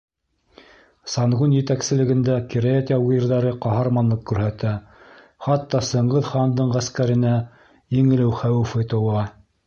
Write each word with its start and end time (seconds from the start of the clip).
Сангун 1.15 1.51
етәкселегендә 1.55 2.37
кирәйәт 2.53 2.93
яугирҙары 2.93 3.51
ҡаһарманлыҡ 3.65 4.23
күрһәтә, 4.31 4.71
хатта 5.47 5.81
Сыңғыҙ 5.89 6.29
хандың 6.31 6.71
ғәскәренә 6.77 7.35
еңелеү 7.99 8.33
хәүефе 8.41 8.87
тыуа. 8.95 9.27